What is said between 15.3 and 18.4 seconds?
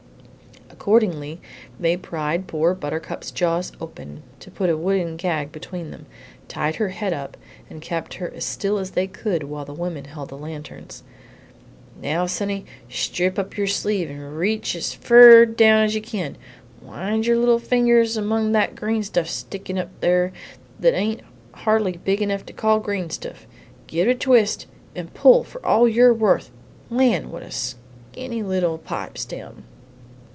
down's you can! Wind your little fingers in